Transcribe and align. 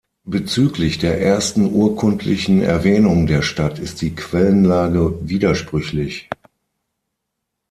Bezüglich 0.23 0.97
der 0.97 1.21
ersten 1.21 1.71
urkundlichen 1.71 2.59
Erwähnung 2.63 3.27
der 3.27 3.43
Stadt 3.43 3.77
ist 3.77 4.01
die 4.01 4.15
Quellenlage 4.15 5.19
widersprüchlich. 5.29 6.27